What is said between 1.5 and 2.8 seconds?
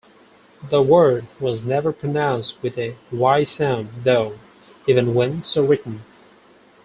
never pronounced with